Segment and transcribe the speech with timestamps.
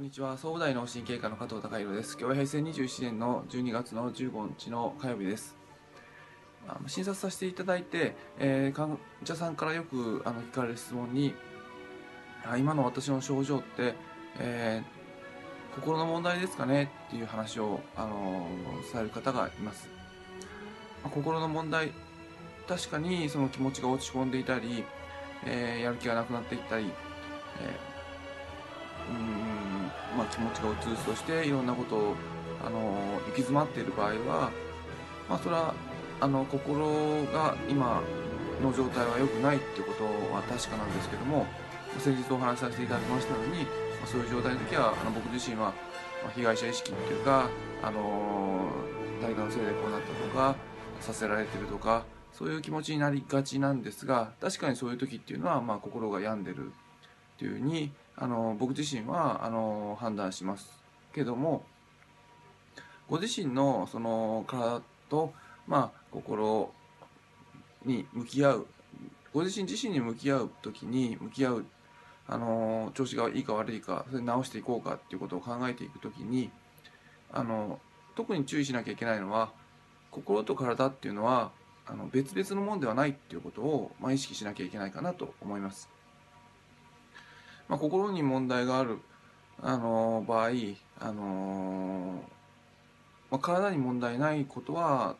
[0.00, 0.38] こんにちは。
[0.38, 2.16] 総武大脳神経科の加藤孝弘です。
[2.18, 5.54] 今日は平成27年の12月の15日の火曜日です。
[6.86, 11.34] 診察させていただいて、えー患者さんからよくあの聞かれる質問に
[12.46, 13.92] あ今の私の症状って、
[14.38, 16.90] えー心の問題ですかね？
[17.08, 18.46] っていう話を、あの
[18.90, 19.86] される方がいます、
[21.02, 21.92] まあ心の問題
[22.66, 24.82] 確かにその気持ちが落ち込んでいたり、
[25.44, 26.86] えーやる気がなくなっていったり、
[27.60, 27.90] えー
[29.10, 29.49] うん
[30.16, 32.14] まあ、気持ちがうつうつとしていろんなことを、
[32.64, 34.50] あの行き詰まっている場合は、
[35.28, 35.74] まあ、それは
[36.20, 38.02] あの心が今
[38.62, 41.46] の状態は良くないってことは確かなんですけども
[41.98, 43.64] 先日お話しさせていただきましたように、
[44.00, 45.72] まそういう状態の時はあの僕自身は、
[46.22, 47.48] ま被害者意識っていうか、
[47.82, 48.68] あの
[49.22, 50.54] 誰かのせいでこうなったとか
[51.00, 56.70] させられてるとかそういう気持ちになりがちなんですが確かにそういう時っていうのは、まあ、心が病んでるっ
[57.38, 60.70] ていうふうにあの僕自身はあの判断します
[61.14, 61.64] けども
[63.08, 65.32] ご自身のその体と、
[65.66, 66.70] まあ、心
[67.84, 68.66] に向き合う
[69.32, 71.64] ご自身自身に向き合う時に向き合う
[72.28, 76.50] あの調子がいいか悪いかそれ直していこうかっていうことを考えていく時に
[77.32, 77.80] あの
[78.14, 79.50] 特に注意しなきゃいけないのは
[80.10, 81.52] 心と体っていうのは
[81.86, 85.88] あの別々のものではないっていうことを、まあ、意識しなきゃいけないかなと思います。
[87.70, 88.98] まあ、心に問題がある
[89.62, 90.50] あの場合
[90.98, 92.20] あの、
[93.30, 95.14] まあ、体に問題ないことは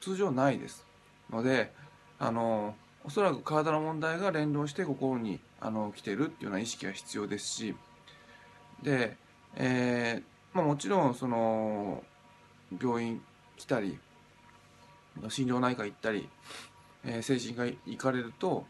[0.00, 0.84] 通常ないです。
[1.30, 1.72] ので
[2.18, 7.74] あのおそらく体の問題が連動して心にあの来てるっていうような意識が必要ですし
[8.82, 9.16] で、
[9.56, 12.02] えーまあ、もちろんその
[12.80, 13.22] 病院
[13.56, 13.98] 来たり
[15.28, 16.28] 心療内科行ったり、
[17.04, 18.64] えー精神科行かれると、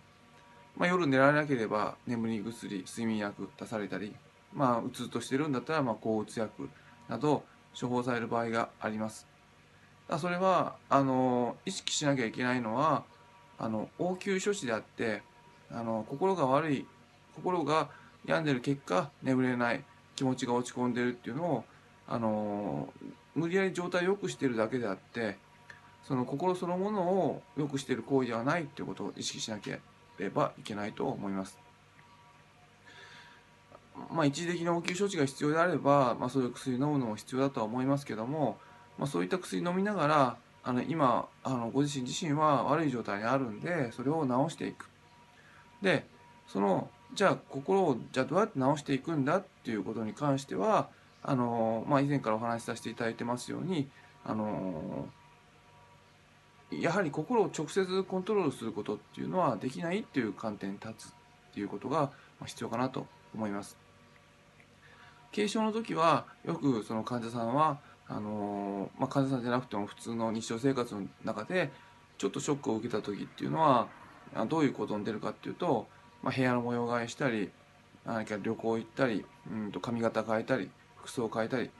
[0.79, 4.15] まあ、夜寝られなければ眠り薬睡眠薬出されたり、
[4.55, 6.70] まあ、うつうとしてるんだったら、まあ、抗うつ薬
[7.08, 7.42] など
[7.79, 9.27] 処方される場合があります。
[10.08, 13.05] だそれはあの意識しなきゃいけないのは
[13.58, 15.23] あの応急処置であって
[15.70, 16.86] あの心が悪い
[17.35, 17.91] 心が
[18.25, 19.85] 病んでる結果眠れない
[20.17, 21.64] 気持ちが落ち込んでるっていうのを
[22.08, 22.89] あの
[23.35, 25.36] 無理やり状態を良くしてるだけであって
[26.07, 29.81] その心そのものを良くしてる行為ではないっていうことを意識しなけ
[30.18, 31.58] ればいけないと思います。
[34.11, 38.58] まあ、一時的な応急処置が必要であれば、まあ、そういう薬飲むのも必要だとは思いますけども、
[38.96, 44.89] まあ、そういった薬飲みながらあの今あのご自身自身は悪い状態にあるんでそれを治していく。
[45.83, 46.07] で
[46.46, 50.89] そのじゃあ心をじゃあどうやって治していくんだっていうことに関しては
[51.23, 53.89] あの、まあ、以前からお話しさせていただいてますように
[54.24, 55.08] あの
[56.70, 61.12] やはり心を直接コントロールすることっていうのはできないっていう観点に立つっ
[61.55, 62.11] ていうことが
[62.45, 63.77] 必要かなと思います。
[65.34, 67.78] 軽症の時はよくその患者さんは
[68.11, 71.70] あのまあ、患者さんじゃなくても普通の日常生活の中で
[72.17, 73.89] ちょっとショックを受けた時っていうのは
[74.48, 75.86] どういうことに出るかっていうと、
[76.23, 77.51] まあ、部屋の模様替えしたり
[78.07, 81.70] 何か旅行行ったりうんと髪型変えたり服装変えたり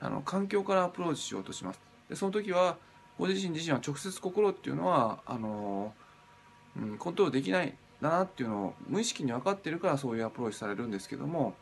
[0.00, 1.80] あの環境からアプローチしようとします。
[2.08, 2.78] でその時は
[3.18, 5.92] ご自身自身は直接心っていうのはあの、
[6.76, 11.54] うん、コントロールできないだなっていうのを無意識に分かってるからそういうアプローチされるんですけども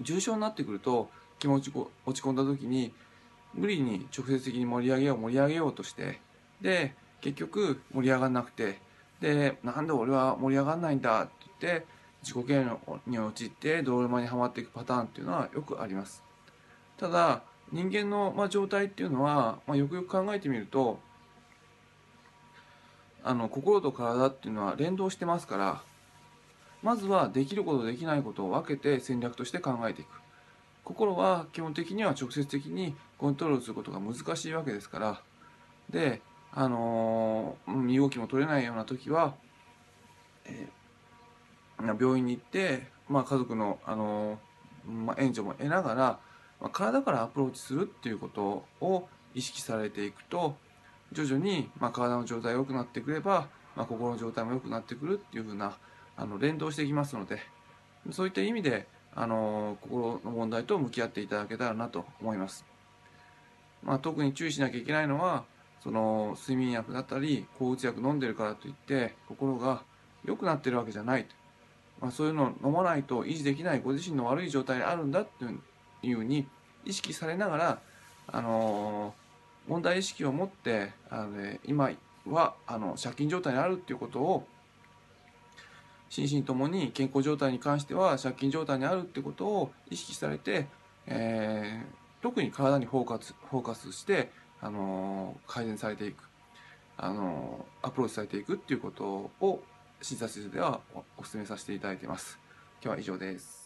[0.00, 2.92] 重症になってくると気持ち落ち込んだ時に
[3.54, 6.20] 無理に直接的に盛り上げよう盛り上げようとして
[6.60, 8.78] で結局盛り上がらなくて
[9.20, 11.86] でなんで俺は盛り上がらないんだって言って
[12.22, 16.22] 自己嫌悪に陥って泥沼にはまっていくパターンっていうのはよくあります。
[16.98, 20.98] ただ人間の、まあ、状態っていうのは、まあ、よくよく考えてみると
[23.24, 25.82] あの心と体っていうのは連動してますから
[26.82, 30.08] まずはできることできないことを分けて戦略として考えていく。
[30.84, 35.20] 心は基本的には直接的にコントロールすることが難しいわけですから
[35.90, 36.22] で
[36.52, 39.34] あのー身動きも取れないような時は、
[40.44, 40.76] えー
[42.00, 46.18] 病院に行って、まあ、家族の、あのーまあ、援助も得ながら、
[46.60, 50.56] まあ、体からアプローチするっていうことを意識されていくと
[51.12, 55.76] 徐々に、まあ、体の状態が良くなってくれば、まあ、心の状態も良くなってくるっていうふうな
[56.16, 57.40] あの連動していきますので
[58.10, 62.66] そういった意味であの心の問題と向き合っていただけたらなと思います。
[63.82, 65.44] まあ、特に注意しなきゃいけないのは
[65.82, 69.82] その睡眠薬だったり抗うつ薬飲んでるからといって心が
[70.24, 71.26] 良くなってるわけじゃない、
[72.00, 75.60] まあ、そういうのを飲まないと維持できないご自身の悪い状態にあるんだっていう
[76.14, 76.46] ふうに
[76.84, 77.78] 意識されながら、
[78.28, 79.14] あの
[79.68, 81.90] 問題意識を持ってあの、ね、今
[82.26, 84.46] はあの借金状態にあるっていうことを
[86.08, 90.66] 心身ともに健康状態に関しては借金状態にあるってことを意識されて、
[91.06, 94.30] えー、特に体にフォーカスフォーカスして、
[94.60, 96.22] あのー、改善されていく、
[96.96, 99.62] あのー、アプローチされていくっていうことを
[100.00, 100.80] 診察室では
[101.16, 102.38] お勧めさせていただいてます。
[102.82, 103.65] 今日は以上です。